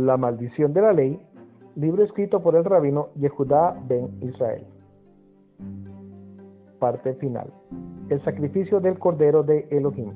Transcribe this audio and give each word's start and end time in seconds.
La 0.00 0.16
maldición 0.16 0.72
de 0.72 0.80
la 0.80 0.94
ley, 0.94 1.20
libro 1.76 2.02
escrito 2.02 2.40
por 2.40 2.56
el 2.56 2.64
rabino 2.64 3.08
Yehudá 3.16 3.78
ben 3.86 4.08
Israel. 4.22 4.64
Parte 6.78 7.12
final. 7.16 7.52
El 8.08 8.24
sacrificio 8.24 8.80
del 8.80 8.98
cordero 8.98 9.42
de 9.42 9.68
Elohim. 9.70 10.14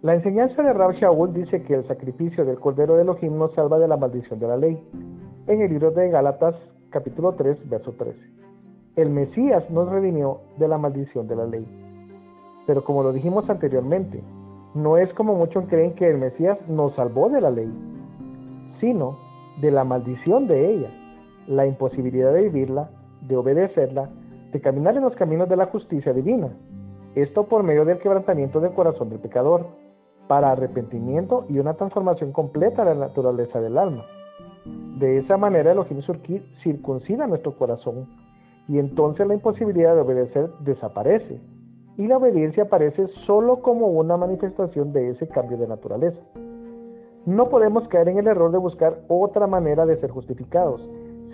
La 0.00 0.14
enseñanza 0.14 0.62
de 0.62 0.72
Rab 0.72 0.92
Shaul 0.92 1.34
dice 1.34 1.62
que 1.64 1.74
el 1.74 1.86
sacrificio 1.86 2.46
del 2.46 2.58
cordero 2.58 2.96
de 2.96 3.02
Elohim 3.02 3.36
nos 3.36 3.52
salva 3.52 3.78
de 3.78 3.88
la 3.88 3.98
maldición 3.98 4.40
de 4.40 4.48
la 4.48 4.56
ley. 4.56 4.82
En 5.48 5.60
el 5.60 5.68
libro 5.68 5.90
de 5.90 6.08
Gálatas, 6.08 6.54
capítulo 6.88 7.34
3, 7.34 7.68
verso 7.68 7.92
13. 7.92 8.18
El 8.96 9.10
Mesías 9.10 9.68
nos 9.68 9.90
redimió 9.90 10.40
de 10.56 10.68
la 10.68 10.78
maldición 10.78 11.28
de 11.28 11.36
la 11.36 11.44
ley. 11.44 11.66
Pero 12.66 12.82
como 12.84 13.02
lo 13.02 13.12
dijimos 13.12 13.50
anteriormente, 13.50 14.24
no 14.74 14.96
es 14.96 15.12
como 15.12 15.34
muchos 15.34 15.66
creen 15.66 15.94
que 15.94 16.08
el 16.08 16.16
Mesías 16.16 16.56
nos 16.70 16.94
salvó 16.94 17.28
de 17.28 17.42
la 17.42 17.50
ley, 17.50 17.70
sino 18.82 19.16
de 19.60 19.70
la 19.70 19.84
maldición 19.84 20.48
de 20.48 20.74
ella, 20.74 20.90
la 21.46 21.66
imposibilidad 21.66 22.34
de 22.34 22.42
vivirla, 22.42 22.90
de 23.22 23.36
obedecerla, 23.36 24.10
de 24.52 24.60
caminar 24.60 24.96
en 24.96 25.04
los 25.04 25.14
caminos 25.14 25.48
de 25.48 25.56
la 25.56 25.66
justicia 25.66 26.12
divina. 26.12 26.50
Esto 27.14 27.46
por 27.46 27.62
medio 27.62 27.84
del 27.84 28.00
quebrantamiento 28.00 28.60
del 28.60 28.72
corazón 28.72 29.08
del 29.08 29.20
pecador, 29.20 29.66
para 30.26 30.50
arrepentimiento 30.50 31.46
y 31.48 31.58
una 31.58 31.74
transformación 31.74 32.32
completa 32.32 32.84
de 32.84 32.94
la 32.94 33.06
naturaleza 33.08 33.60
del 33.60 33.78
alma. 33.78 34.02
De 34.98 35.18
esa 35.18 35.36
manera 35.36 35.72
Elohim 35.72 36.00
circuncida 36.62 37.26
nuestro 37.26 37.56
corazón 37.56 38.08
y 38.68 38.78
entonces 38.78 39.26
la 39.26 39.34
imposibilidad 39.34 39.94
de 39.94 40.00
obedecer 40.00 40.50
desaparece 40.60 41.40
y 41.98 42.06
la 42.06 42.16
obediencia 42.16 42.64
aparece 42.64 43.08
solo 43.26 43.60
como 43.60 43.88
una 43.88 44.16
manifestación 44.16 44.92
de 44.92 45.10
ese 45.10 45.28
cambio 45.28 45.58
de 45.58 45.68
naturaleza. 45.68 46.18
No 47.24 47.48
podemos 47.48 47.86
caer 47.86 48.08
en 48.08 48.18
el 48.18 48.26
error 48.26 48.50
de 48.50 48.58
buscar 48.58 48.98
otra 49.08 49.46
manera 49.46 49.86
de 49.86 49.96
ser 50.00 50.10
justificados, 50.10 50.84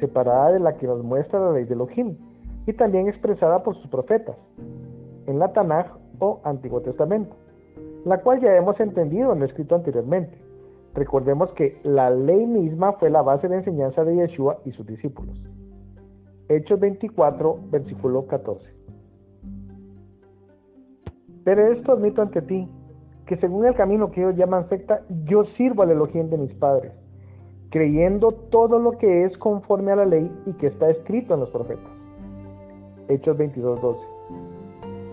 separada 0.00 0.52
de 0.52 0.60
la 0.60 0.76
que 0.76 0.86
nos 0.86 1.02
muestra 1.02 1.40
la 1.40 1.52
ley 1.52 1.64
de 1.64 1.74
Elohim 1.74 2.16
y 2.66 2.74
también 2.74 3.08
expresada 3.08 3.62
por 3.62 3.74
sus 3.76 3.86
profetas, 3.88 4.36
en 5.26 5.38
la 5.38 5.52
Tanaj 5.54 5.86
o 6.18 6.40
Antiguo 6.44 6.82
Testamento, 6.82 7.34
la 8.04 8.20
cual 8.20 8.40
ya 8.40 8.54
hemos 8.54 8.78
entendido 8.80 9.32
en 9.32 9.40
lo 9.40 9.46
escrito 9.46 9.74
anteriormente. 9.74 10.36
Recordemos 10.94 11.50
que 11.52 11.80
la 11.84 12.10
ley 12.10 12.44
misma 12.44 12.92
fue 12.94 13.08
la 13.08 13.22
base 13.22 13.48
de 13.48 13.56
enseñanza 13.56 14.04
de 14.04 14.16
Yeshua 14.16 14.58
y 14.66 14.72
sus 14.72 14.86
discípulos. 14.86 15.40
Hechos 16.50 16.80
24, 16.80 17.60
versículo 17.70 18.26
14. 18.26 18.62
Pero 21.44 21.72
esto 21.72 21.92
admito 21.92 22.20
ante 22.20 22.42
ti, 22.42 22.68
que 23.28 23.36
según 23.36 23.66
el 23.66 23.74
camino 23.74 24.10
que 24.10 24.22
ellos 24.22 24.36
llaman 24.36 24.68
secta, 24.70 25.02
yo 25.26 25.44
sirvo 25.58 25.82
al 25.82 25.90
Elohim 25.90 26.30
de 26.30 26.38
mis 26.38 26.54
padres, 26.54 26.92
creyendo 27.70 28.32
todo 28.32 28.78
lo 28.78 28.92
que 28.92 29.24
es 29.24 29.36
conforme 29.36 29.92
a 29.92 29.96
la 29.96 30.06
ley 30.06 30.32
y 30.46 30.54
que 30.54 30.68
está 30.68 30.88
escrito 30.88 31.34
en 31.34 31.40
los 31.40 31.50
profetas. 31.50 31.92
Hechos 33.06 33.36
22:12. 33.36 33.98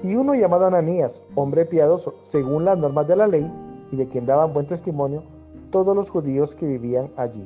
Y 0.03 0.15
uno 0.15 0.33
llamado 0.33 0.65
Ananías, 0.65 1.11
hombre 1.35 1.65
piadoso, 1.65 2.15
según 2.31 2.63
las 2.63 2.77
normas 2.77 3.05
de 3.07 3.17
la 3.17 3.27
ley, 3.27 3.51
y 3.91 3.97
de 3.97 4.07
quien 4.07 4.25
daban 4.25 4.53
buen 4.53 4.67
testimonio 4.67 5.23
todos 5.71 5.93
los 5.93 6.09
judíos 6.09 6.49
que 6.55 6.65
vivían 6.65 7.09
allí. 7.17 7.45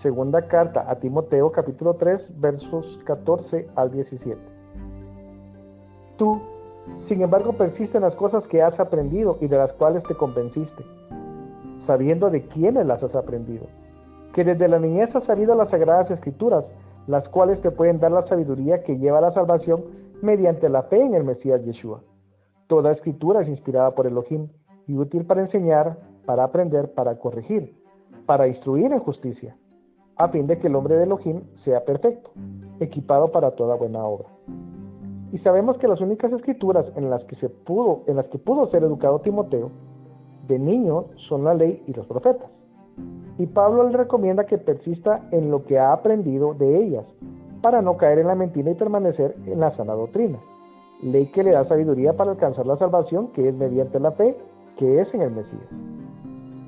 Segunda 0.00 0.46
carta 0.46 0.88
a 0.88 1.00
Timoteo 1.00 1.50
capítulo 1.50 1.94
3 1.94 2.40
versos 2.40 2.86
14 3.04 3.66
al 3.74 3.90
17. 3.90 4.40
Tú, 6.18 6.40
sin 7.08 7.22
embargo, 7.22 7.52
persiste 7.52 7.98
en 7.98 8.02
las 8.02 8.14
cosas 8.16 8.44
que 8.48 8.62
has 8.62 8.78
aprendido 8.80 9.38
y 9.40 9.46
de 9.46 9.56
las 9.56 9.72
cuales 9.74 10.02
te 10.04 10.14
convenciste, 10.14 10.84
sabiendo 11.86 12.30
de 12.30 12.42
quiénes 12.48 12.84
las 12.84 13.02
has 13.02 13.14
aprendido, 13.14 13.66
que 14.34 14.44
desde 14.44 14.68
la 14.68 14.80
niñez 14.80 15.14
has 15.14 15.24
sabido 15.24 15.54
las 15.54 15.70
sagradas 15.70 16.10
escrituras, 16.10 16.64
las 17.06 17.28
cuales 17.28 17.60
te 17.60 17.70
pueden 17.70 18.00
dar 18.00 18.10
la 18.10 18.26
sabiduría 18.26 18.82
que 18.82 18.98
lleva 18.98 19.18
a 19.18 19.22
la 19.22 19.32
salvación 19.32 19.84
mediante 20.20 20.68
la 20.68 20.82
fe 20.84 21.00
en 21.00 21.14
el 21.14 21.22
Mesías 21.22 21.64
Yeshua. 21.64 22.02
Toda 22.66 22.92
escritura 22.92 23.42
es 23.42 23.48
inspirada 23.48 23.92
por 23.92 24.08
Elohim 24.08 24.48
y 24.88 24.96
útil 24.96 25.24
para 25.24 25.42
enseñar, 25.42 25.98
para 26.24 26.42
aprender, 26.42 26.92
para 26.92 27.18
corregir, 27.18 27.76
para 28.26 28.48
instruir 28.48 28.92
en 28.92 28.98
justicia, 28.98 29.56
a 30.16 30.28
fin 30.28 30.48
de 30.48 30.58
que 30.58 30.66
el 30.66 30.74
hombre 30.74 30.96
de 30.96 31.04
Elohim 31.04 31.42
sea 31.64 31.84
perfecto, 31.84 32.30
equipado 32.80 33.30
para 33.30 33.52
toda 33.52 33.76
buena 33.76 34.04
obra. 34.04 34.26
Y 35.36 35.38
sabemos 35.40 35.76
que 35.76 35.86
las 35.86 36.00
únicas 36.00 36.32
escrituras 36.32 36.86
en 36.96 37.10
las 37.10 37.22
que 37.24 37.36
se 37.36 37.50
pudo, 37.50 38.04
en 38.06 38.16
las 38.16 38.24
que 38.28 38.38
pudo 38.38 38.70
ser 38.70 38.82
educado 38.82 39.18
Timoteo 39.18 39.70
de 40.48 40.58
niño 40.58 41.08
son 41.28 41.44
la 41.44 41.52
ley 41.52 41.82
y 41.86 41.92
los 41.92 42.06
profetas. 42.06 42.50
Y 43.36 43.44
Pablo 43.44 43.86
le 43.86 43.94
recomienda 43.94 44.46
que 44.46 44.56
persista 44.56 45.28
en 45.32 45.50
lo 45.50 45.66
que 45.66 45.78
ha 45.78 45.92
aprendido 45.92 46.54
de 46.54 46.82
ellas, 46.82 47.04
para 47.60 47.82
no 47.82 47.98
caer 47.98 48.20
en 48.20 48.28
la 48.28 48.34
mentira 48.34 48.70
y 48.70 48.76
permanecer 48.76 49.36
en 49.44 49.60
la 49.60 49.76
sana 49.76 49.92
doctrina. 49.92 50.38
Ley 51.02 51.26
que 51.26 51.44
le 51.44 51.50
da 51.50 51.68
sabiduría 51.68 52.14
para 52.14 52.30
alcanzar 52.30 52.64
la 52.64 52.78
salvación, 52.78 53.28
que 53.34 53.46
es 53.46 53.54
mediante 53.54 54.00
la 54.00 54.12
fe, 54.12 54.38
que 54.78 55.02
es 55.02 55.12
en 55.12 55.20
el 55.20 55.32
Mesías. 55.32 55.68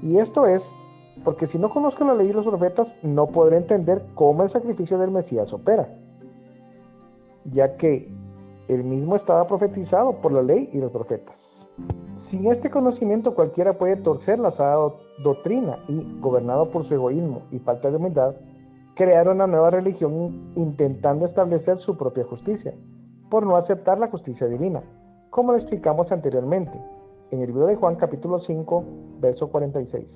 Y 0.02 0.18
esto 0.18 0.44
es 0.46 0.60
porque 1.24 1.46
si 1.46 1.56
no 1.56 1.70
conozco 1.70 2.04
la 2.04 2.12
ley 2.12 2.28
y 2.28 2.32
los 2.34 2.44
profetas, 2.44 2.86
no 3.02 3.28
podré 3.28 3.56
entender 3.56 4.04
cómo 4.14 4.42
el 4.42 4.52
sacrificio 4.52 4.98
del 4.98 5.10
Mesías 5.10 5.50
opera, 5.54 5.88
ya 7.46 7.78
que 7.78 8.27
el 8.68 8.84
mismo 8.84 9.16
estaba 9.16 9.46
profetizado 9.46 10.20
por 10.20 10.32
la 10.32 10.42
ley 10.42 10.70
y 10.72 10.78
los 10.78 10.92
profetas. 10.92 11.34
Sin 12.30 12.46
este 12.52 12.70
conocimiento 12.70 13.34
cualquiera 13.34 13.78
puede 13.78 13.96
torcer 13.96 14.38
la 14.38 14.52
sana 14.52 14.92
doctrina 15.24 15.78
y, 15.88 16.20
gobernado 16.20 16.70
por 16.70 16.86
su 16.86 16.94
egoísmo 16.94 17.42
y 17.50 17.58
falta 17.60 17.90
de 17.90 17.96
humildad, 17.96 18.34
crear 18.94 19.28
una 19.28 19.46
nueva 19.46 19.70
religión 19.70 20.52
intentando 20.54 21.26
establecer 21.26 21.78
su 21.78 21.96
propia 21.96 22.24
justicia, 22.24 22.74
por 23.30 23.46
no 23.46 23.56
aceptar 23.56 23.98
la 23.98 24.08
justicia 24.08 24.46
divina, 24.46 24.82
como 25.30 25.52
lo 25.52 25.58
explicamos 25.58 26.10
anteriormente 26.12 26.72
en 27.30 27.40
el 27.40 27.46
libro 27.48 27.66
de 27.66 27.76
Juan 27.76 27.96
capítulo 27.96 28.40
5, 28.40 28.84
verso 29.20 29.48
46. 29.48 30.06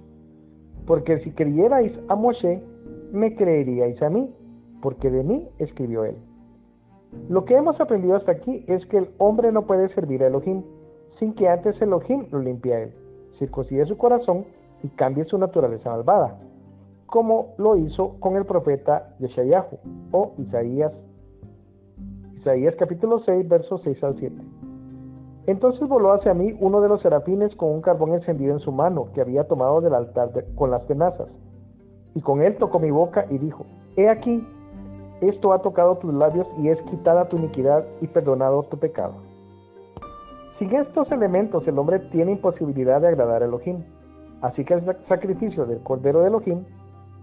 Porque 0.86 1.20
si 1.20 1.30
creyerais 1.32 1.92
a 2.08 2.16
Moshe, 2.16 2.62
me 3.12 3.34
creeríais 3.36 4.00
a 4.02 4.10
mí, 4.10 4.34
porque 4.80 5.10
de 5.10 5.22
mí 5.22 5.48
escribió 5.58 6.04
él. 6.04 6.16
Lo 7.28 7.44
que 7.44 7.56
hemos 7.56 7.80
aprendido 7.80 8.16
hasta 8.16 8.32
aquí 8.32 8.64
es 8.68 8.84
que 8.86 8.98
el 8.98 9.10
hombre 9.18 9.52
no 9.52 9.66
puede 9.66 9.88
servir 9.94 10.22
a 10.22 10.28
Elohim 10.28 10.62
sin 11.18 11.34
que 11.34 11.48
antes 11.48 11.80
Elohim 11.80 12.26
lo 12.30 12.40
limpie 12.40 12.74
a 12.74 12.80
él, 12.80 12.94
circuncide 13.38 13.86
su 13.86 13.96
corazón 13.96 14.44
y 14.82 14.88
cambie 14.88 15.24
su 15.24 15.38
naturaleza 15.38 15.90
malvada, 15.90 16.38
como 17.06 17.54
lo 17.58 17.76
hizo 17.76 18.18
con 18.18 18.36
el 18.36 18.44
profeta 18.44 19.14
Yeshayahu 19.18 19.78
o 20.10 20.32
Isaías. 20.38 20.92
Isaías 22.38 22.74
capítulo 22.76 23.20
6, 23.20 23.48
versos 23.48 23.80
6 23.84 24.02
al 24.02 24.16
7. 24.18 24.34
Entonces 25.46 25.88
voló 25.88 26.12
hacia 26.12 26.34
mí 26.34 26.56
uno 26.60 26.80
de 26.80 26.88
los 26.88 27.02
serafines 27.02 27.54
con 27.56 27.70
un 27.70 27.82
carbón 27.82 28.14
encendido 28.14 28.52
en 28.52 28.60
su 28.60 28.72
mano 28.72 29.08
que 29.12 29.20
había 29.20 29.44
tomado 29.44 29.80
del 29.80 29.94
altar 29.94 30.30
con 30.54 30.70
las 30.70 30.86
tenazas. 30.86 31.28
Y 32.14 32.20
con 32.20 32.42
él 32.42 32.56
tocó 32.58 32.78
mi 32.78 32.90
boca 32.90 33.26
y 33.28 33.38
dijo, 33.38 33.66
He 33.96 34.08
aquí, 34.08 34.46
esto 35.22 35.52
ha 35.52 35.62
tocado 35.62 35.96
tus 35.98 36.12
labios 36.12 36.46
y 36.58 36.68
es 36.68 36.80
quitada 36.82 37.28
tu 37.28 37.36
iniquidad 37.36 37.84
y 38.00 38.08
perdonado 38.08 38.64
tu 38.64 38.76
pecado. 38.78 39.14
Sin 40.58 40.74
estos 40.74 41.10
elementos 41.12 41.66
el 41.66 41.78
hombre 41.78 42.00
tiene 42.10 42.32
imposibilidad 42.32 43.00
de 43.00 43.08
agradar 43.08 43.42
a 43.42 43.46
Elohim. 43.46 43.84
Así 44.40 44.64
que 44.64 44.74
el 44.74 44.96
sacrificio 45.08 45.66
del 45.66 45.82
Cordero 45.82 46.20
de 46.20 46.28
Elohim 46.28 46.64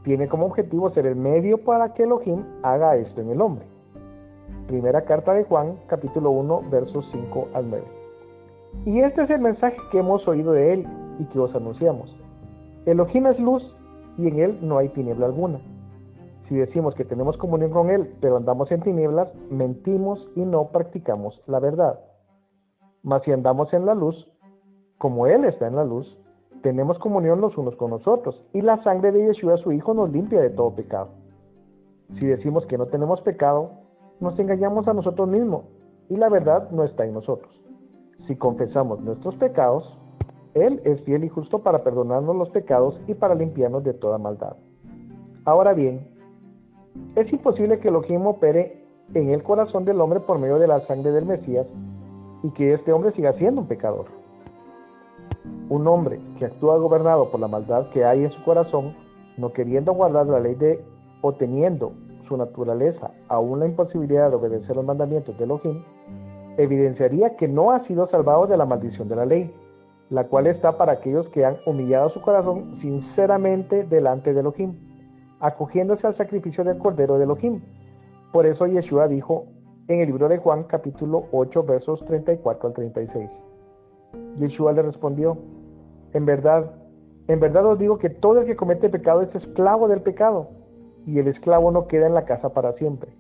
tiene 0.03 0.27
como 0.27 0.45
objetivo 0.45 0.89
ser 0.91 1.05
el 1.05 1.15
medio 1.15 1.57
para 1.57 1.93
que 1.93 2.03
Elohim 2.03 2.43
haga 2.63 2.95
esto 2.95 3.21
en 3.21 3.29
el 3.29 3.41
hombre. 3.41 3.65
Primera 4.67 5.01
carta 5.01 5.33
de 5.33 5.43
Juan, 5.43 5.75
capítulo 5.87 6.31
1, 6.31 6.63
versos 6.71 7.05
5 7.11 7.49
al 7.53 7.69
9. 7.69 7.85
Y 8.85 8.99
este 9.01 9.23
es 9.23 9.29
el 9.29 9.41
mensaje 9.41 9.77
que 9.91 9.99
hemos 9.99 10.27
oído 10.27 10.53
de 10.53 10.73
Él 10.73 10.87
y 11.19 11.25
que 11.25 11.39
os 11.39 11.53
anunciamos. 11.53 12.15
Elohim 12.85 13.27
es 13.27 13.39
luz 13.39 13.63
y 14.17 14.27
en 14.27 14.39
Él 14.39 14.59
no 14.61 14.77
hay 14.77 14.89
tiniebla 14.89 15.25
alguna. 15.25 15.59
Si 16.49 16.55
decimos 16.55 16.95
que 16.95 17.05
tenemos 17.05 17.37
comunión 17.37 17.69
con 17.69 17.91
Él, 17.91 18.15
pero 18.21 18.37
andamos 18.37 18.71
en 18.71 18.81
tinieblas, 18.81 19.29
mentimos 19.51 20.27
y 20.35 20.41
no 20.41 20.69
practicamos 20.69 21.39
la 21.45 21.59
verdad. 21.59 21.99
Mas 23.03 23.21
si 23.21 23.31
andamos 23.31 23.71
en 23.71 23.85
la 23.85 23.93
luz, 23.93 24.15
como 24.97 25.27
Él 25.27 25.45
está 25.45 25.67
en 25.67 25.75
la 25.75 25.83
luz, 25.83 26.17
tenemos 26.63 26.97
comunión 26.97 27.39
los 27.39 27.55
unos 27.55 27.75
con 27.75 27.91
nosotros, 27.91 28.43
y 28.51 28.61
la 28.61 28.83
sangre 28.83 29.11
de 29.11 29.27
Yeshua, 29.27 29.57
su 29.57 29.71
Hijo, 29.71 29.93
nos 29.93 30.11
limpia 30.11 30.41
de 30.41 30.49
todo 30.49 30.75
pecado. 30.75 31.09
Si 32.17 32.25
decimos 32.25 32.65
que 32.65 32.79
no 32.79 32.87
tenemos 32.87 33.21
pecado, 33.21 33.69
nos 34.19 34.37
engañamos 34.39 34.87
a 34.87 34.93
nosotros 34.93 35.29
mismos, 35.29 35.65
y 36.09 36.17
la 36.17 36.29
verdad 36.29 36.71
no 36.71 36.83
está 36.83 37.05
en 37.05 37.13
nosotros. 37.13 37.53
Si 38.27 38.35
confesamos 38.35 38.99
nuestros 39.01 39.35
pecados, 39.35 39.95
Él 40.55 40.81
es 40.83 40.99
fiel 41.01 41.23
y 41.23 41.29
justo 41.29 41.59
para 41.59 41.83
perdonarnos 41.83 42.35
los 42.35 42.49
pecados 42.49 42.99
y 43.07 43.13
para 43.13 43.35
limpiarnos 43.35 43.83
de 43.83 43.93
toda 43.93 44.17
maldad. 44.17 44.55
Ahora 45.45 45.73
bien, 45.73 46.18
es 47.15 47.31
imposible 47.31 47.79
que 47.79 47.89
Elohim 47.89 48.25
opere 48.27 48.83
en 49.13 49.29
el 49.29 49.43
corazón 49.43 49.85
del 49.85 49.99
hombre 50.01 50.19
por 50.19 50.39
medio 50.39 50.59
de 50.59 50.67
la 50.67 50.85
sangre 50.87 51.11
del 51.11 51.25
Mesías 51.25 51.67
y 52.43 52.51
que 52.51 52.73
este 52.73 52.93
hombre 52.93 53.11
siga 53.13 53.33
siendo 53.33 53.61
un 53.61 53.67
pecador. 53.67 54.05
Un 55.69 55.87
hombre 55.87 56.19
que 56.37 56.45
actúa 56.45 56.77
gobernado 56.77 57.29
por 57.31 57.39
la 57.39 57.47
maldad 57.47 57.89
que 57.89 58.05
hay 58.05 58.23
en 58.23 58.31
su 58.31 58.43
corazón, 58.43 58.95
no 59.37 59.51
queriendo 59.51 59.93
guardar 59.93 60.27
la 60.27 60.39
ley 60.39 60.55
de 60.55 60.83
o 61.21 61.33
teniendo 61.33 61.93
su 62.27 62.37
naturaleza 62.37 63.11
aún 63.27 63.59
la 63.59 63.65
imposibilidad 63.65 64.29
de 64.29 64.35
obedecer 64.35 64.75
los 64.75 64.85
mandamientos 64.85 65.37
de 65.37 65.43
Elohim, 65.43 65.83
evidenciaría 66.57 67.35
que 67.35 67.47
no 67.47 67.71
ha 67.71 67.85
sido 67.87 68.07
salvado 68.09 68.47
de 68.47 68.57
la 68.57 68.65
maldición 68.65 69.09
de 69.09 69.15
la 69.15 69.25
ley, 69.25 69.53
la 70.09 70.27
cual 70.27 70.47
está 70.47 70.77
para 70.77 70.93
aquellos 70.93 71.27
que 71.29 71.45
han 71.45 71.57
humillado 71.65 72.09
su 72.09 72.21
corazón 72.21 72.77
sinceramente 72.81 73.83
delante 73.83 74.33
de 74.33 74.39
Elohim, 74.39 74.88
acogiéndose 75.39 76.05
al 76.05 76.17
sacrificio 76.17 76.63
del 76.63 76.77
Cordero 76.77 77.17
de 77.17 77.23
Elohim. 77.23 77.61
Por 78.31 78.45
eso 78.45 78.67
Yeshua 78.67 79.07
dijo 79.07 79.45
en 79.87 80.01
el 80.01 80.07
libro 80.07 80.29
de 80.29 80.37
Juan 80.37 80.63
capítulo 80.63 81.25
8 81.31 81.63
versos 81.63 82.03
34 82.05 82.67
al 82.67 82.73
36. 82.73 83.29
Yeshua 84.37 84.73
le 84.73 84.81
respondió, 84.83 85.37
en 86.13 86.25
verdad, 86.25 86.71
en 87.27 87.39
verdad 87.39 87.65
os 87.65 87.79
digo 87.79 87.97
que 87.97 88.09
todo 88.09 88.41
el 88.41 88.45
que 88.45 88.55
comete 88.55 88.89
pecado 88.89 89.21
es 89.21 89.33
esclavo 89.35 89.87
del 89.87 90.01
pecado, 90.01 90.49
y 91.05 91.19
el 91.19 91.27
esclavo 91.27 91.71
no 91.71 91.87
queda 91.87 92.07
en 92.07 92.13
la 92.13 92.25
casa 92.25 92.49
para 92.49 92.73
siempre. 92.73 93.11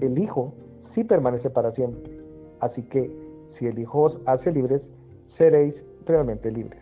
El 0.00 0.18
Hijo 0.18 0.54
sí 0.94 1.04
permanece 1.04 1.50
para 1.50 1.72
siempre. 1.72 2.18
Así 2.60 2.82
que, 2.82 3.10
si 3.58 3.66
el 3.66 3.78
Hijo 3.78 4.02
os 4.02 4.18
hace 4.26 4.52
libres, 4.52 4.82
seréis 5.36 5.74
realmente 6.06 6.50
libres. 6.50 6.80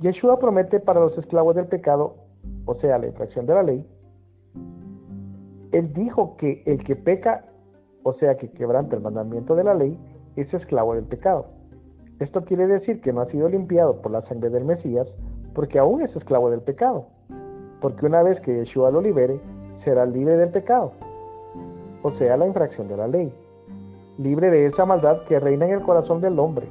Yeshua 0.00 0.38
promete 0.38 0.80
para 0.80 1.00
los 1.00 1.16
esclavos 1.18 1.54
del 1.54 1.66
pecado, 1.66 2.14
o 2.66 2.74
sea, 2.76 2.98
la 2.98 3.06
infracción 3.06 3.46
de 3.46 3.54
la 3.54 3.62
ley, 3.62 3.86
él 5.72 5.92
dijo 5.92 6.36
que 6.36 6.62
el 6.66 6.82
que 6.84 6.96
peca, 6.96 7.44
o 8.02 8.12
sea, 8.14 8.36
que 8.36 8.50
quebranta 8.50 8.96
el 8.96 9.02
mandamiento 9.02 9.54
de 9.54 9.64
la 9.64 9.74
ley, 9.74 9.98
es 10.36 10.52
esclavo 10.52 10.94
del 10.94 11.04
pecado. 11.04 11.46
Esto 12.20 12.44
quiere 12.44 12.66
decir 12.66 13.00
que 13.00 13.12
no 13.12 13.20
ha 13.20 13.26
sido 13.26 13.48
limpiado 13.48 14.00
por 14.00 14.12
la 14.12 14.22
sangre 14.22 14.50
del 14.50 14.64
Mesías, 14.64 15.08
porque 15.54 15.78
aún 15.78 16.02
es 16.02 16.14
esclavo 16.14 16.50
del 16.50 16.60
pecado. 16.60 17.06
Porque 17.80 18.06
una 18.06 18.22
vez 18.22 18.40
que 18.40 18.54
Yeshua 18.54 18.90
lo 18.90 19.00
libere, 19.00 19.40
será 19.84 20.06
libre 20.06 20.36
del 20.36 20.50
pecado, 20.50 20.92
o 22.02 22.12
sea, 22.12 22.36
la 22.36 22.46
infracción 22.46 22.88
de 22.88 22.96
la 22.96 23.08
ley, 23.08 23.32
libre 24.18 24.50
de 24.50 24.66
esa 24.66 24.84
maldad 24.84 25.22
que 25.28 25.40
reina 25.40 25.66
en 25.66 25.72
el 25.72 25.82
corazón 25.82 26.20
del 26.20 26.38
hombre, 26.38 26.66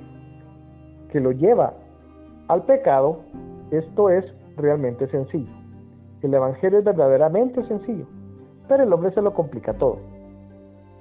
que 1.12 1.20
lo 1.20 1.32
lleva 1.32 1.74
al 2.48 2.64
pecado, 2.64 3.20
esto 3.72 4.10
es 4.10 4.26
realmente 4.58 5.08
sencillo. 5.08 5.61
El 6.22 6.34
Evangelio 6.34 6.80
es 6.80 6.86
verdaderamente 6.86 7.64
sencillo, 7.68 8.06
pero 8.68 8.84
el 8.84 8.94
hombre 8.94 9.12
se 9.12 9.22
lo 9.22 9.34
complica 9.34 9.74
todo, 9.74 9.98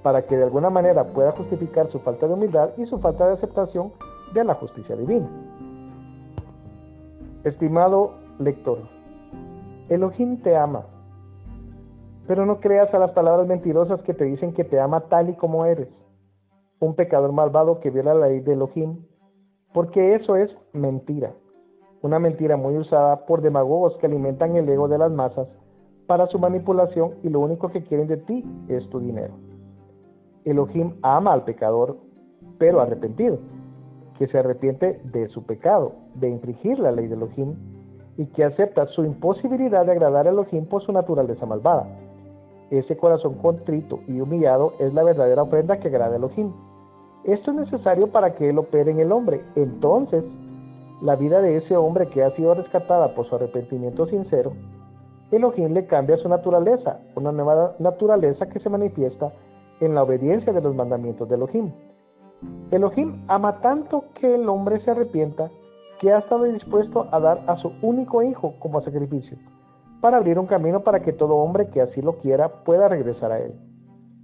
para 0.03 0.23
que 0.23 0.37
de 0.37 0.43
alguna 0.43 0.69
manera 0.69 1.13
pueda 1.13 1.31
justificar 1.31 1.91
su 1.91 1.99
falta 1.99 2.27
de 2.27 2.33
humildad 2.33 2.71
y 2.77 2.85
su 2.85 2.99
falta 2.99 3.27
de 3.27 3.33
aceptación 3.33 3.91
de 4.33 4.43
la 4.43 4.55
justicia 4.55 4.95
divina. 4.95 5.29
Estimado 7.43 8.15
lector, 8.39 8.79
Elohim 9.89 10.41
te 10.41 10.55
ama, 10.55 10.85
pero 12.27 12.45
no 12.45 12.59
creas 12.59 12.93
a 12.93 12.99
las 12.99 13.11
palabras 13.11 13.47
mentirosas 13.47 14.01
que 14.01 14.13
te 14.13 14.25
dicen 14.25 14.53
que 14.53 14.63
te 14.63 14.79
ama 14.79 15.01
tal 15.01 15.29
y 15.29 15.35
como 15.35 15.65
eres, 15.65 15.89
un 16.79 16.95
pecador 16.95 17.31
malvado 17.31 17.79
que 17.79 17.91
viola 17.91 18.13
la 18.13 18.27
ley 18.27 18.39
de 18.39 18.53
Elohim 18.53 19.05
porque 19.73 20.15
eso 20.15 20.35
es 20.35 20.51
mentira. 20.73 21.33
Una 22.01 22.19
mentira 22.19 22.57
muy 22.57 22.77
usada 22.77 23.25
por 23.25 23.41
demagogos 23.41 23.95
que 23.97 24.07
alimentan 24.07 24.55
el 24.55 24.67
ego 24.67 24.87
de 24.87 24.97
las 24.97 25.11
masas 25.11 25.47
para 26.07 26.27
su 26.27 26.39
manipulación 26.39 27.15
y 27.23 27.29
lo 27.29 27.39
único 27.39 27.69
que 27.69 27.83
quieren 27.83 28.07
de 28.07 28.17
ti 28.17 28.43
es 28.67 28.87
tu 28.89 28.99
dinero. 28.99 29.33
Elohim 30.45 30.93
ama 31.03 31.33
al 31.33 31.43
pecador, 31.43 31.97
pero 32.57 32.81
arrepentido, 32.81 33.37
que 34.17 34.27
se 34.27 34.39
arrepiente 34.39 34.99
de 35.05 35.27
su 35.29 35.43
pecado, 35.43 35.93
de 36.15 36.29
infringir 36.29 36.79
la 36.79 36.91
ley 36.91 37.07
de 37.07 37.15
Elohim, 37.15 37.55
y 38.17 38.25
que 38.27 38.43
acepta 38.43 38.87
su 38.87 39.05
imposibilidad 39.05 39.85
de 39.85 39.93
agradar 39.93 40.27
a 40.27 40.31
Elohim 40.31 40.65
por 40.65 40.81
su 40.83 40.91
naturaleza 40.91 41.45
malvada. 41.45 41.87
Ese 42.71 42.97
corazón 42.97 43.35
contrito 43.35 43.99
y 44.07 44.19
humillado 44.19 44.73
es 44.79 44.93
la 44.93 45.03
verdadera 45.03 45.43
ofrenda 45.43 45.79
que 45.79 45.87
agrada 45.87 46.13
a 46.13 46.17
Elohim 46.17 46.51
esto 47.23 47.51
es 47.51 47.57
necesario 47.57 48.07
para 48.07 48.33
que 48.33 48.49
Él 48.49 48.57
opere 48.57 48.91
en 48.91 48.99
el 48.99 49.11
hombre. 49.11 49.43
Entonces, 49.55 50.23
la 51.01 51.15
vida 51.15 51.41
de 51.41 51.57
ese 51.57 51.75
hombre 51.75 52.07
que 52.09 52.23
ha 52.23 52.35
sido 52.35 52.53
rescatada 52.53 53.15
por 53.15 53.27
su 53.27 53.35
arrepentimiento 53.35 54.05
sincero, 54.07 54.53
Elohim 55.31 55.73
le 55.73 55.87
cambia 55.87 56.17
su 56.17 56.29
naturaleza, 56.29 56.99
una 57.15 57.31
nueva 57.31 57.75
naturaleza 57.79 58.47
que 58.47 58.59
se 58.59 58.69
manifiesta 58.69 59.31
en 59.79 59.95
la 59.95 60.03
obediencia 60.03 60.53
de 60.53 60.61
los 60.61 60.75
mandamientos 60.75 61.27
de 61.29 61.35
Elohim. 61.35 61.71
Elohim 62.69 63.23
ama 63.27 63.61
tanto 63.61 64.05
que 64.19 64.35
el 64.35 64.47
hombre 64.49 64.79
se 64.81 64.91
arrepienta 64.91 65.49
que 65.99 66.11
ha 66.11 66.19
estado 66.19 66.43
dispuesto 66.43 67.07
a 67.11 67.19
dar 67.19 67.43
a 67.47 67.55
su 67.57 67.71
único 67.81 68.21
hijo 68.23 68.55
como 68.59 68.81
sacrificio, 68.81 69.37
para 70.01 70.17
abrir 70.17 70.37
un 70.37 70.47
camino 70.47 70.81
para 70.81 71.01
que 71.01 71.13
todo 71.13 71.35
hombre 71.35 71.69
que 71.69 71.81
así 71.81 72.01
lo 72.01 72.17
quiera 72.17 72.63
pueda 72.63 72.87
regresar 72.87 73.31
a 73.31 73.39
él. 73.39 73.53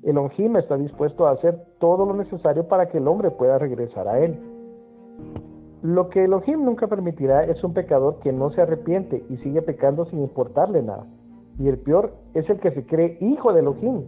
Elohim 0.03 0.57
está 0.57 0.77
dispuesto 0.77 1.27
a 1.27 1.31
hacer 1.31 1.57
todo 1.79 2.05
lo 2.05 2.13
necesario 2.13 2.67
para 2.67 2.87
que 2.87 2.97
el 2.97 3.07
hombre 3.07 3.31
pueda 3.31 3.57
regresar 3.57 4.07
a 4.07 4.19
él. 4.19 4.39
Lo 5.87 6.09
que 6.09 6.25
Elohim 6.25 6.65
nunca 6.65 6.87
permitirá 6.87 7.45
es 7.45 7.63
un 7.63 7.73
pecador 7.73 8.19
que 8.19 8.33
no 8.33 8.51
se 8.51 8.61
arrepiente 8.61 9.23
y 9.29 9.37
sigue 9.37 9.61
pecando 9.61 10.03
sin 10.07 10.19
importarle 10.19 10.83
nada. 10.83 11.07
Y 11.57 11.69
el 11.69 11.77
peor 11.77 12.11
es 12.33 12.49
el 12.49 12.59
que 12.59 12.71
se 12.71 12.85
cree 12.85 13.17
hijo 13.21 13.53
de 13.53 13.61
Elohim, 13.61 14.03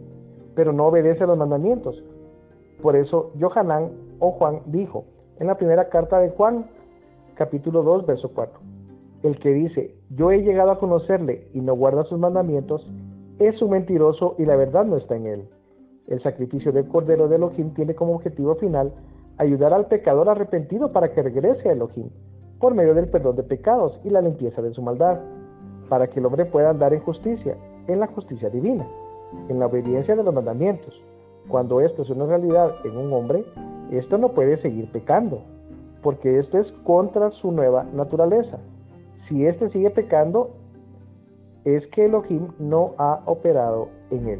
pero 0.55 0.73
no 0.73 0.87
obedece 0.87 1.23
a 1.23 1.27
los 1.27 1.37
mandamientos. 1.37 2.03
Por 2.81 2.97
eso 2.97 3.31
Johanán 3.39 3.91
o 4.19 4.33
Juan 4.33 4.59
dijo 4.65 5.05
en 5.39 5.47
la 5.47 5.55
primera 5.55 5.87
carta 5.87 6.19
de 6.19 6.31
Juan, 6.31 6.65
capítulo 7.35 7.81
2, 7.81 8.05
verso 8.05 8.29
4, 8.35 8.59
el 9.23 9.39
que 9.39 9.53
dice, 9.53 9.95
yo 10.09 10.31
he 10.31 10.41
llegado 10.41 10.71
a 10.71 10.79
conocerle 10.79 11.47
y 11.53 11.61
no 11.61 11.75
guarda 11.75 12.03
sus 12.03 12.19
mandamientos, 12.19 12.85
es 13.39 13.61
un 13.61 13.69
mentiroso 13.69 14.35
y 14.37 14.43
la 14.43 14.57
verdad 14.57 14.83
no 14.83 14.97
está 14.97 15.15
en 15.15 15.27
él. 15.27 15.49
El 16.07 16.21
sacrificio 16.23 16.73
del 16.73 16.89
Cordero 16.89 17.29
de 17.29 17.37
Elohim 17.37 17.73
tiene 17.73 17.95
como 17.95 18.15
objetivo 18.15 18.55
final 18.55 18.91
ayudar 19.39 19.73
al 19.73 19.87
pecador 19.87 20.29
arrepentido 20.29 20.91
para 20.91 21.11
que 21.11 21.23
regrese 21.23 21.69
a 21.69 21.71
Elohim, 21.71 22.09
por 22.59 22.75
medio 22.75 22.93
del 22.93 23.07
perdón 23.07 23.37
de 23.37 23.43
pecados 23.43 23.99
y 24.03 24.09
la 24.09 24.21
limpieza 24.21 24.61
de 24.61 24.73
su 24.73 24.81
maldad, 24.81 25.19
para 25.87 26.07
que 26.07 26.19
el 26.19 26.25
hombre 26.25 26.45
pueda 26.45 26.69
andar 26.69 26.93
en 26.93 26.99
justicia, 26.99 27.57
en 27.87 27.99
la 28.01 28.07
justicia 28.07 28.49
divina, 28.49 28.85
en 29.47 29.59
la 29.59 29.65
obediencia 29.65 30.15
de 30.15 30.23
los 30.23 30.33
mandamientos. 30.33 30.93
Cuando 31.47 31.79
esto 31.79 32.03
es 32.03 32.09
una 32.09 32.25
realidad 32.25 32.75
en 32.83 32.97
un 32.97 33.11
hombre, 33.13 33.43
esto 33.91 34.17
no 34.17 34.29
puede 34.33 34.61
seguir 34.61 34.91
pecando, 34.91 35.41
porque 36.03 36.39
esto 36.39 36.59
es 36.59 36.71
contra 36.83 37.31
su 37.31 37.51
nueva 37.51 37.85
naturaleza. 37.93 38.59
Si 39.27 39.45
éste 39.45 39.69
sigue 39.69 39.89
pecando, 39.89 40.51
es 41.63 41.87
que 41.87 42.05
Elohim 42.05 42.49
no 42.59 42.93
ha 42.97 43.21
operado 43.25 43.87
en 44.11 44.27
él. 44.27 44.39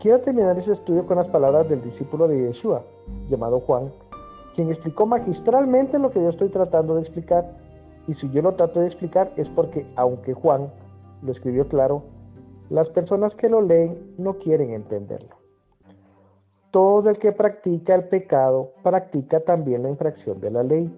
Quiero 0.00 0.20
terminar 0.22 0.58
ese 0.58 0.72
estudio 0.72 1.06
con 1.06 1.16
las 1.16 1.28
palabras 1.28 1.68
del 1.68 1.82
discípulo 1.82 2.26
de 2.26 2.48
Yeshua, 2.48 2.82
llamado 3.32 3.60
Juan, 3.60 3.92
quien 4.54 4.70
explicó 4.70 5.06
magistralmente 5.06 5.98
lo 5.98 6.10
que 6.10 6.22
yo 6.22 6.28
estoy 6.28 6.50
tratando 6.50 6.94
de 6.94 7.02
explicar. 7.02 7.50
Y 8.06 8.14
si 8.14 8.30
yo 8.30 8.42
lo 8.42 8.54
trato 8.54 8.80
de 8.80 8.86
explicar 8.86 9.32
es 9.36 9.48
porque, 9.50 9.86
aunque 9.96 10.34
Juan 10.34 10.70
lo 11.22 11.32
escribió 11.32 11.66
claro, 11.68 12.02
las 12.70 12.88
personas 12.90 13.34
que 13.34 13.48
lo 13.48 13.60
leen 13.60 14.14
no 14.18 14.34
quieren 14.38 14.70
entenderlo. 14.70 15.36
Todo 16.70 17.10
el 17.10 17.18
que 17.18 17.32
practica 17.32 17.94
el 17.94 18.04
pecado 18.04 18.72
practica 18.82 19.40
también 19.40 19.82
la 19.82 19.90
infracción 19.90 20.40
de 20.40 20.50
la 20.50 20.62
ley, 20.62 20.90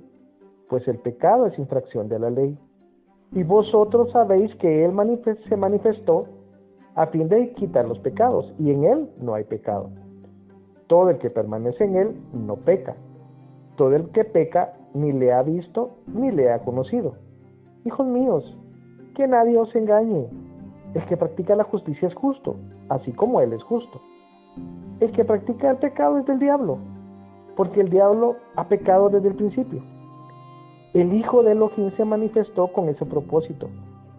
pues 0.68 0.86
el 0.88 0.98
pecado 0.98 1.46
es 1.46 1.58
infracción 1.58 2.08
de 2.08 2.18
la 2.18 2.30
ley. 2.30 2.56
Y 3.32 3.42
vosotros 3.42 4.12
sabéis 4.12 4.54
que 4.56 4.84
Él 4.84 4.92
se 5.48 5.56
manifestó 5.56 6.26
a 6.94 7.06
fin 7.08 7.28
de 7.28 7.52
quitar 7.54 7.86
los 7.86 7.98
pecados, 7.98 8.52
y 8.58 8.70
en 8.70 8.84
Él 8.84 9.10
no 9.20 9.34
hay 9.34 9.44
pecado. 9.44 9.90
Todo 10.86 11.10
el 11.10 11.18
que 11.18 11.30
permanece 11.30 11.84
en 11.84 11.96
Él 11.96 12.20
no 12.32 12.56
peca. 12.56 12.96
Todo 13.76 13.94
el 13.94 14.10
que 14.10 14.24
peca 14.24 14.74
ni 14.92 15.12
le 15.12 15.32
ha 15.32 15.42
visto 15.42 15.98
ni 16.06 16.30
le 16.30 16.52
ha 16.52 16.60
conocido. 16.60 17.14
Hijos 17.84 18.06
míos, 18.06 18.56
que 19.14 19.26
nadie 19.26 19.58
os 19.58 19.74
engañe. 19.74 20.28
El 20.94 21.04
que 21.06 21.16
practica 21.16 21.56
la 21.56 21.64
justicia 21.64 22.08
es 22.08 22.14
justo, 22.14 22.56
así 22.88 23.12
como 23.12 23.40
Él 23.40 23.52
es 23.52 23.62
justo. 23.62 24.00
El 25.00 25.10
que 25.12 25.24
practica 25.24 25.70
el 25.70 25.78
pecado 25.78 26.18
es 26.18 26.26
del 26.26 26.38
diablo, 26.38 26.78
porque 27.56 27.80
el 27.80 27.90
diablo 27.90 28.36
ha 28.56 28.68
pecado 28.68 29.08
desde 29.08 29.28
el 29.28 29.34
principio. 29.34 29.82
El 30.92 31.12
Hijo 31.12 31.42
de 31.42 31.52
Elohim 31.52 31.90
se 31.96 32.04
manifestó 32.04 32.68
con 32.68 32.88
ese 32.88 33.04
propósito, 33.04 33.68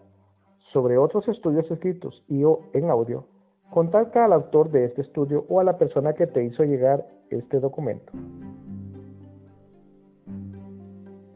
sobre 0.72 0.98
otros 0.98 1.28
estudios 1.28 1.70
escritos 1.72 2.24
y 2.28 2.44
o 2.44 2.60
en 2.74 2.90
audio, 2.90 3.26
Contacta 3.70 4.26
al 4.26 4.34
autor 4.34 4.72
de 4.72 4.86
este 4.86 5.02
estudio 5.02 5.46
o 5.50 5.60
a 5.60 5.64
la 5.64 5.78
persona 5.78 6.14
que 6.14 6.26
te 6.28 6.44
hizo 6.44 6.64
llegar 6.64 7.08
este 7.30 7.60
documento. 7.60 8.12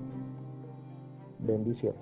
Bendiciones. 1.38 2.01